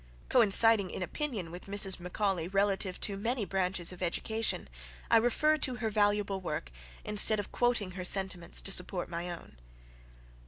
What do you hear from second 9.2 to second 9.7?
own.)